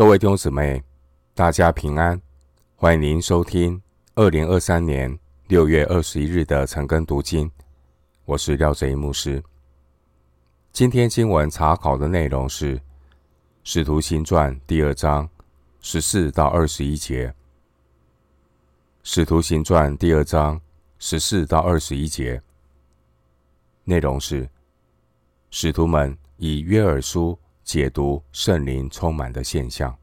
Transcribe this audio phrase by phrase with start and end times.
[0.00, 0.82] 各位弟兄姊妹，
[1.34, 2.18] 大家平安！
[2.74, 3.78] 欢迎您收听
[4.14, 5.18] 二零二三年
[5.48, 7.50] 六月二十一日的晨更读经。
[8.24, 9.44] 我是廖哲一牧师。
[10.72, 12.78] 今天经文查考的内容是
[13.62, 15.28] 《使徒行传》第二章
[15.82, 17.28] 十四到二十一节。
[19.02, 20.58] 《使徒行传》第二章
[20.98, 22.40] 十四到二十一节
[23.84, 24.48] 内容是
[25.50, 27.38] 使徒们以约珥书。
[27.70, 29.96] 解读圣灵充满的现象。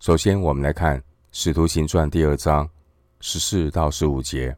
[0.00, 0.98] 首先，我们来看
[1.30, 2.68] 《使徒行传》第二章
[3.20, 4.56] 十四到十五节。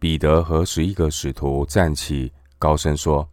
[0.00, 3.30] 彼得和十一个使徒站起，高声说：“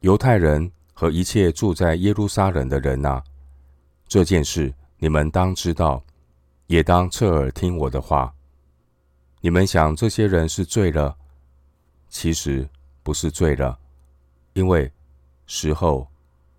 [0.00, 3.24] 犹太人和一切住在耶路撒冷的人哪，
[4.06, 6.04] 这件事你们当知道，
[6.66, 8.30] 也当侧耳听我的话。
[9.40, 11.16] 你们想这些人是醉了，
[12.10, 12.68] 其实
[13.02, 13.78] 不是醉了。”
[14.56, 14.90] 因为
[15.44, 16.08] 时候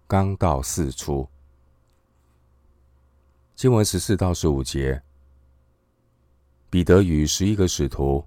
[0.05, 1.27] 刚到四初，
[3.55, 5.01] 经文十四到十五节，
[6.70, 8.23] 彼得与十一个使徒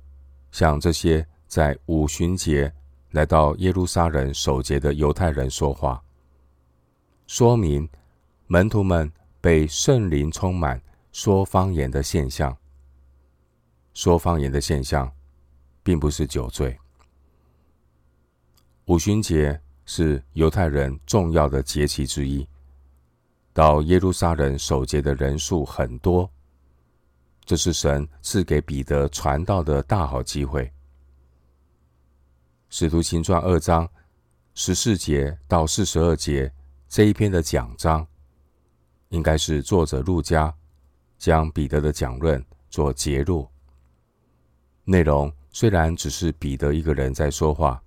[0.51, 2.73] 向这些在五旬节
[3.13, 6.03] 来到耶路撒冷守节的犹太人说话，
[7.29, 7.89] 说明
[8.49, 9.09] 门徒们
[9.41, 12.57] 被圣灵充满说方言的现象。
[13.95, 15.13] 说方言的现象，
[15.85, 16.77] 并不是酒醉。
[18.91, 22.45] 五旬节是犹太人重要的节期之一，
[23.53, 26.29] 到耶路撒冷守节的人数很多，
[27.45, 30.69] 这是神赐给彼得传道的大好机会。
[32.69, 33.89] 使徒行传二章
[34.55, 36.53] 十四节到四十二节
[36.89, 38.05] 这一篇的讲章，
[39.11, 40.53] 应该是作者路加
[41.17, 43.47] 将彼得的讲论做结录。
[44.83, 47.81] 内容虽然只是彼得一个人在说话。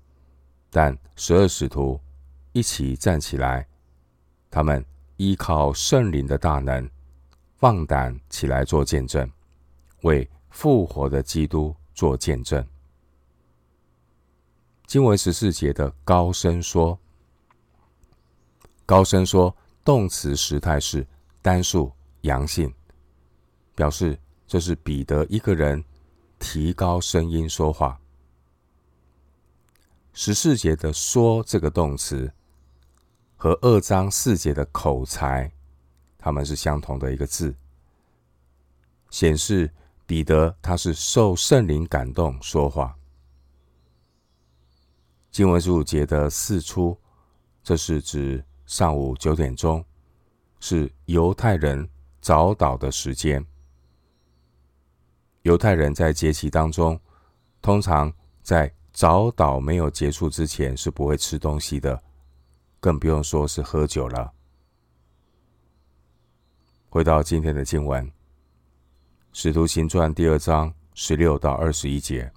[0.76, 2.02] 但十二使徒
[2.52, 3.68] 一起站起来，
[4.50, 4.84] 他们
[5.18, 6.90] 依靠圣灵的大能，
[7.58, 9.32] 放胆起来做见证，
[10.02, 12.68] 为复活的基督做见证。
[14.88, 16.98] 经文十四节的高声说，
[18.84, 19.56] 高声说，
[19.86, 21.06] 动词时态是
[21.40, 22.74] 单数阳性，
[23.76, 25.84] 表示这是彼得一个人
[26.40, 28.00] 提高声音说话。
[30.14, 32.32] 十四节的“说”这个动词，
[33.36, 35.52] 和二章四节的“口才”，
[36.20, 37.56] 他们是相同的一个字，
[39.10, 39.72] 显示
[40.06, 42.96] 彼得他是受圣灵感动说话。
[45.32, 46.96] 经文十五节的“四初”，
[47.64, 49.84] 这是指上午九点钟，
[50.60, 51.90] 是犹太人
[52.22, 53.44] 早祷的时间。
[55.42, 57.00] 犹太人在节期当中，
[57.64, 58.14] 通常
[58.44, 62.00] 在早祷没有结束之前是不会吃东西的，
[62.80, 64.32] 更不用说是喝酒了。
[66.90, 68.06] 回到今天的经文，
[69.34, 72.32] 《使徒行传》第二章十六到二十一节，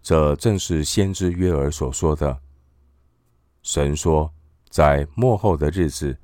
[0.00, 2.40] 这正是先知约珥所说的。
[3.64, 4.32] 神说，
[4.70, 6.16] 在末后的日子，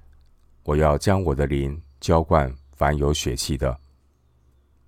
[0.63, 3.77] 我要将我的灵浇灌凡有血气的，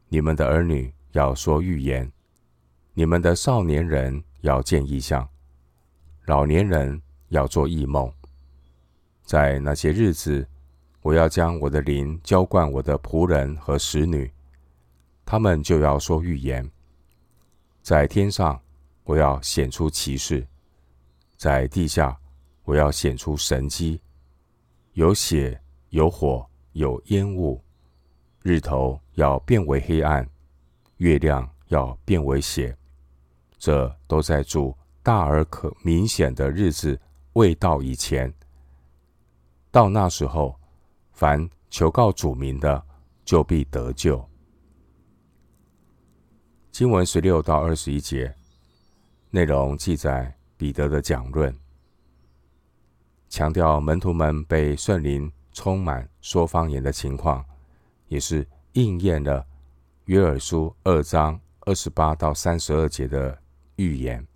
[0.09, 2.09] 你们的儿女要说预言。
[2.97, 5.29] 你们的少年人要见异象，
[6.27, 8.13] 老年人要做异梦。
[9.25, 10.47] 在那些日子，
[11.03, 14.33] 我要将我的灵浇灌我的仆人和使女，
[15.27, 16.71] 他们就要说预言。
[17.83, 18.61] 在天上，
[19.03, 20.47] 我要显出奇事；
[21.37, 22.17] 在地下，
[22.63, 24.01] 我要显出神迹。
[24.93, 27.61] 有血，有火，有烟雾。
[28.45, 30.31] 日头要变为黑暗，
[30.99, 32.77] 月亮要变为血。
[33.65, 37.01] 这都在主大而可明显的日子
[37.33, 38.31] 未到以前。
[39.71, 40.55] 到那时候，
[41.13, 42.85] 凡求告主名的，
[43.25, 44.23] 就必得救。
[46.71, 48.35] 经文十六到二十一节
[49.31, 51.59] 内容记载彼得的讲论，
[53.31, 57.43] 强调门徒们被圣灵充满说方言的情况，
[58.09, 59.43] 也是应验了
[60.05, 63.41] 约尔书二章二十八到三十二节的。
[63.77, 64.27] 预言，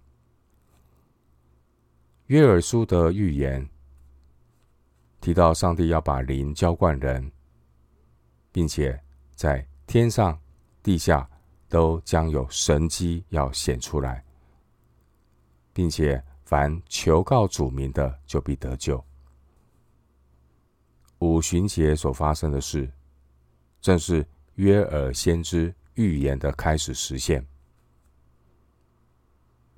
[2.26, 3.69] 约尔书的预言
[5.20, 7.31] 提到上帝要把灵浇灌人，
[8.50, 9.00] 并且
[9.35, 10.38] 在天上、
[10.82, 11.29] 地下
[11.69, 14.25] 都将有神迹要显出来，
[15.73, 19.02] 并且凡求告主名的就必得救。
[21.20, 22.90] 五旬节所发生的事，
[23.81, 27.44] 正是约尔先知预言的开始实现。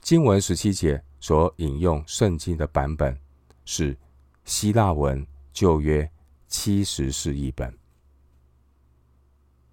[0.02, 3.16] 经文十七节所引用圣经的版本
[3.64, 3.96] 是
[4.44, 6.10] 希腊文旧约
[6.48, 7.72] 七十士译本。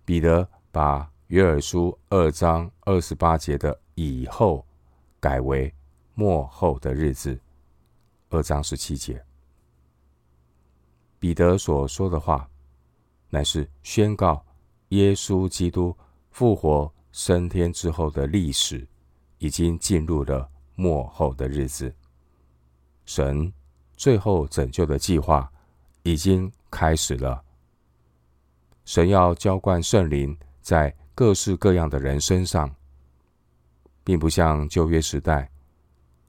[0.06, 4.66] 彼得把约尔书二章二十八节的“以后”
[5.20, 5.74] 改为
[6.14, 7.38] “末后的日子”，
[8.30, 9.24] 二章十七节。
[11.20, 12.50] 彼得所说的话，
[13.30, 14.46] 乃是宣告
[14.90, 15.96] 耶稣基督
[16.30, 18.88] 复活升天之后的历史
[19.40, 21.94] 已经进入了末后的日子，
[23.06, 23.52] 神
[23.96, 25.52] 最后拯救的计划
[26.04, 27.44] 已经开始了。
[28.86, 32.74] 神要浇灌圣灵在各式各样的人身上，
[34.04, 35.50] 并不像旧约时代，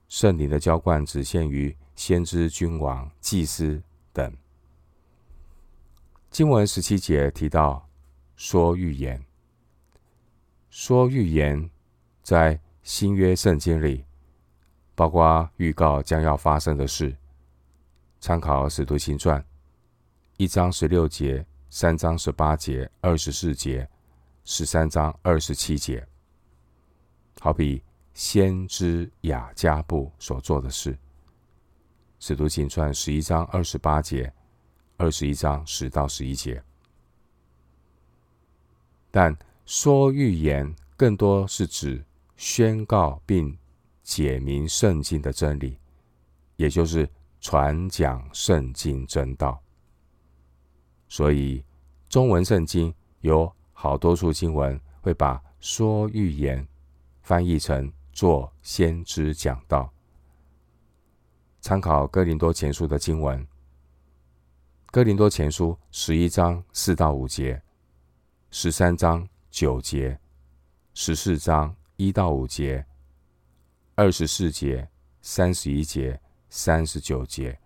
[0.07, 4.35] 圣灵的浇灌只限于先知、君王、祭司等。
[6.31, 7.87] 经文十七节提到
[8.35, 9.23] 说预言，
[10.69, 11.69] 说预言
[12.21, 14.05] 在新约圣经里，
[14.95, 17.15] 包括预告将要发生的事。
[18.19, 19.41] 参考《使徒行传》
[20.37, 21.45] 一章十六节。
[21.71, 23.87] 三章十八节、二十四节、
[24.43, 26.03] 十三章二十七节，
[27.39, 30.91] 好比先知雅加布所做的事，
[32.17, 34.33] 《使徒行传》十一章二十八节、
[34.97, 36.59] 二十一章十到十一节。
[39.11, 42.03] 但说预言更多是指
[42.39, 43.53] 宣告并
[44.01, 45.77] 解明圣经的真理，
[46.55, 47.07] 也就是
[47.41, 49.61] 传讲圣经真道。
[51.09, 51.61] 所以，
[52.07, 56.65] 中文圣经有好多处经文会把“说预言”
[57.21, 59.91] 翻译成“做先知讲道”。
[61.59, 63.45] 参考哥林多前书的经文，
[64.85, 67.61] 哥林多前书十一章四到五节，
[68.49, 70.17] 十三章九节，
[70.93, 72.85] 十四章一到五节，
[73.95, 74.87] 二十四节、
[75.21, 76.17] 三十一节、
[76.49, 77.59] 三十九节，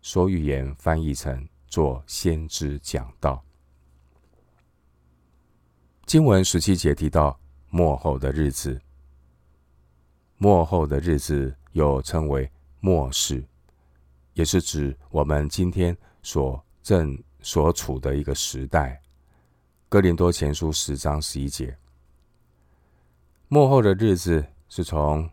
[0.00, 1.48] 说预言翻译成。
[1.66, 3.44] 做先知讲道。
[6.06, 7.38] 经文十七节提到
[7.68, 8.80] 末后的日子，
[10.36, 12.48] 末后的日子又称为
[12.78, 13.44] 末世，
[14.34, 19.02] 也是指我们今天所正所处的一个时代。
[19.88, 21.76] 哥林多前书十章十一节，
[23.48, 25.28] 末后的日子是从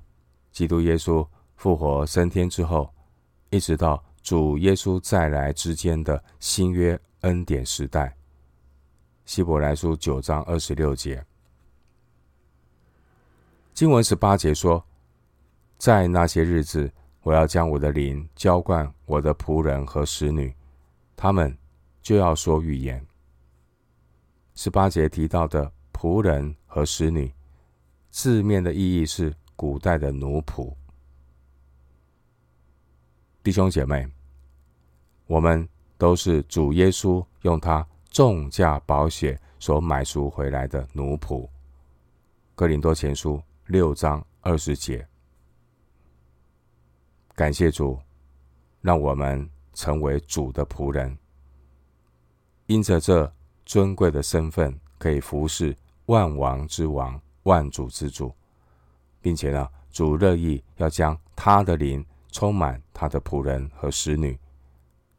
[0.52, 2.94] 基督耶稣复活升天之后，
[3.50, 4.04] 一直到。
[4.26, 8.18] 主耶稣再来之间的新约恩典时代，
[9.24, 11.24] 希伯来书九章二十六节，
[13.72, 14.84] 经文十八节说
[15.78, 16.92] ：“在那些日子，
[17.22, 20.52] 我要将我的灵浇灌我的仆人和使女，
[21.16, 21.56] 他们
[22.02, 23.06] 就要说预言。”
[24.56, 27.32] 十八节提到的仆人和使女，
[28.16, 30.74] 字面的意义是古代的奴仆。
[33.44, 34.10] 弟兄姐妹，
[35.28, 35.68] 我们
[35.98, 41.46] 都是主耶稣用他重价宝血所买赎回来的奴仆。
[42.56, 45.06] 哥林多前书六章二十节，
[47.36, 48.00] 感谢主，
[48.80, 51.18] 让我们成为主的仆人，
[52.68, 53.30] 因着这
[53.66, 55.76] 尊贵的身份，可以服侍
[56.06, 58.32] 万王之王、万主之主，
[59.20, 62.06] 并且呢，主乐意要将他的灵。
[62.32, 64.38] 充满他的仆人和使女，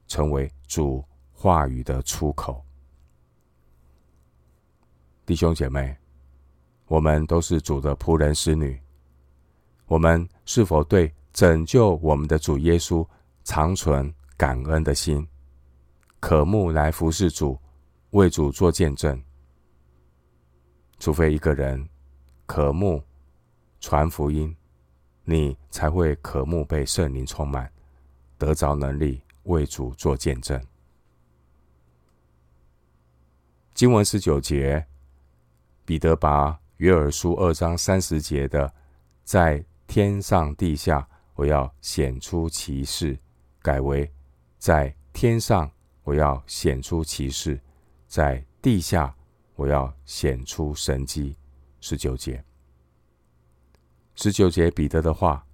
[0.07, 2.63] 成为主话语的出口。
[5.25, 5.97] 弟兄姐妹，
[6.89, 8.79] 我们都是主的仆人使女。
[9.87, 13.03] 我们是否对拯救我们的主耶稣
[13.45, 15.27] 长存感恩的心，
[16.21, 17.59] 渴慕来服侍主，
[18.11, 19.19] 为主做见证？
[20.99, 21.89] 除非一个人
[22.47, 23.03] 渴慕
[23.81, 24.57] 传福音。
[25.29, 27.69] 你才会渴慕被圣灵充满，
[28.39, 30.65] 得着能力为主做见证。
[33.75, 34.87] 经文十九节，
[35.85, 38.73] 彼得把约尔书二章三十节的
[39.25, 43.19] “在天上地下，我要显出奇事”
[43.61, 44.09] 改为
[44.59, 45.69] “在天上，
[46.05, 47.59] 我要显出奇事；
[48.07, 49.13] 在地下，
[49.57, 51.37] 我要显出神迹”。
[51.89, 52.43] 十九节。
[54.17, 55.47] 十九节彼得的话，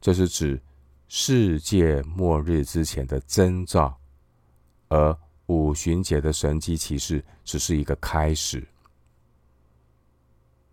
[0.00, 0.62] 这是指
[1.08, 3.98] 世界末日之前的征兆，
[4.86, 8.64] 而五旬节的神迹奇事只是一个开始。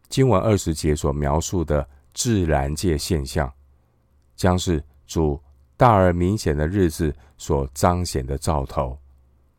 [0.07, 3.51] 经文二十节所描述的自然界现象，
[4.35, 5.41] 将是主
[5.75, 8.95] 大而明显的日子所彰显的兆头，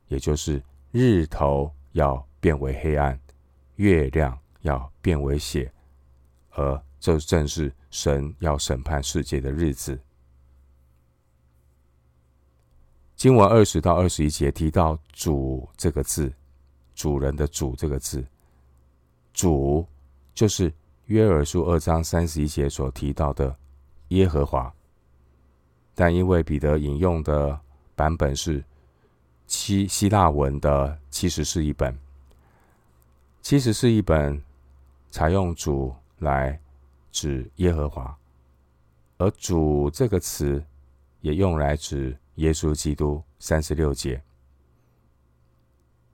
[0.07, 3.19] 也就是日头要变为黑暗，
[3.75, 5.73] 月亮要变为血，
[6.51, 10.01] 而这正是神要审判世界的日子。
[13.15, 16.33] 经文二十到二十一节提到“主”这个字，
[16.95, 18.25] 主人的“主”这个字
[19.33, 19.87] ，“主”
[20.35, 20.73] 就是
[21.07, 23.57] 约珥书二章三十一节所提到的
[24.09, 24.73] 耶和华。
[25.95, 27.61] 但因为彼得引用的
[27.95, 28.65] 版本是
[29.47, 31.97] 希希腊文的七十士译本，
[33.41, 34.43] 七十士译本
[35.13, 36.59] 采用“主”来
[37.13, 38.19] 指耶和华，
[39.19, 40.65] 而“主”这个词
[41.21, 43.23] 也用来指耶稣基督。
[43.39, 44.23] 三十六节，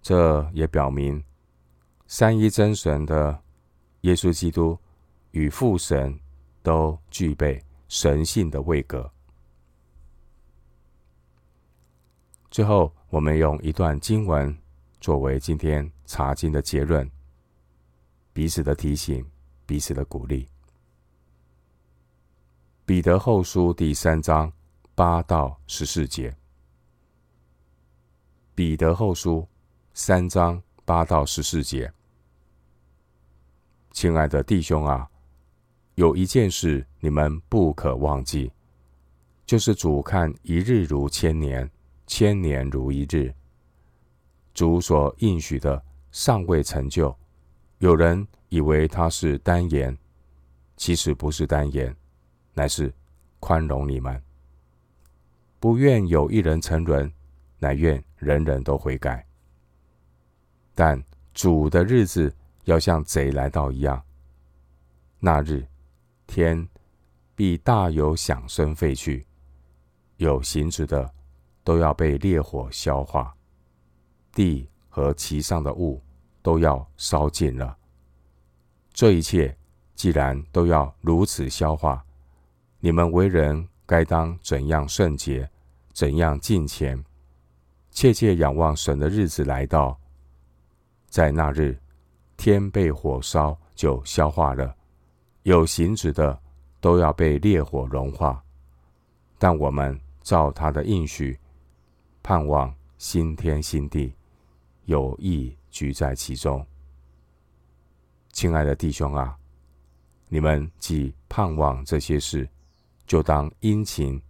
[0.00, 1.22] 这也表明
[2.06, 3.42] 三一真神的
[4.00, 4.78] 耶稣基督
[5.32, 6.18] 与父神
[6.62, 9.12] 都具备神性的位格。
[12.50, 14.56] 最后，我们用一段经文
[15.02, 17.10] 作为今天查经的结论，
[18.38, 19.26] 彼此的提醒，
[19.66, 20.46] 彼此的鼓励。
[22.86, 24.52] 彼得后书第三章
[24.94, 26.32] 八到十四节，
[28.54, 29.44] 彼得后书
[29.92, 31.92] 三章八到十四节，
[33.90, 35.10] 亲爱的弟兄啊，
[35.96, 38.52] 有一件事你们不可忘记，
[39.44, 41.68] 就是主看一日如千年。
[42.06, 43.34] 千年如一日，
[44.54, 47.14] 主所应许的尚未成就，
[47.78, 49.96] 有人以为他是单言，
[50.76, 51.94] 其实不是单言，
[52.54, 52.92] 乃是
[53.40, 54.22] 宽容你们，
[55.58, 57.12] 不愿有一人沉沦，
[57.58, 59.26] 乃愿人人都悔改。
[60.74, 64.02] 但主的日子要像贼来到一样，
[65.18, 65.66] 那日
[66.26, 66.68] 天
[67.34, 69.26] 必大有响声废去，
[70.16, 71.14] 有行止的。
[71.64, 73.36] 都要被烈火消化，
[74.32, 76.02] 地和其上的物
[76.48, 77.76] 都要烧尽了。
[78.90, 79.54] 这一切
[79.94, 82.02] 既然都要如此消化，
[82.80, 85.46] 你们为人该当怎样圣洁，
[85.92, 87.04] 怎样敬虔，
[87.90, 89.94] 切切仰望神的日子来到。
[91.10, 91.78] 在那日，
[92.38, 94.74] 天被火烧就消化了，
[95.42, 96.40] 有形质的
[96.80, 98.42] 都要被烈火融化。
[99.38, 101.38] 但我们照他的应许。
[102.22, 104.14] 盼望新天新地，
[104.86, 106.66] 有义居在其中。
[108.32, 109.38] 亲爱的弟兄啊，
[110.28, 112.48] 你们既盼望这些事，
[113.06, 114.20] 就当殷勤，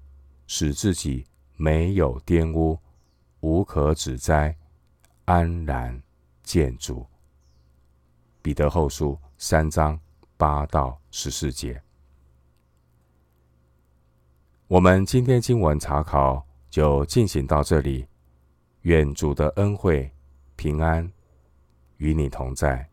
[0.46, 1.26] 使自己
[1.56, 2.78] 没有玷污，
[3.40, 4.56] 无可指摘，
[5.24, 6.02] 安然
[6.42, 7.06] 见主。
[8.40, 9.98] 彼得后书三章
[10.36, 11.82] 八到十四节。
[14.66, 16.44] 我们今天经文查考。
[16.70, 18.06] 就进行到这里，
[18.82, 20.12] 愿主的恩惠
[20.54, 21.10] 平安
[21.98, 22.88] 与你同在。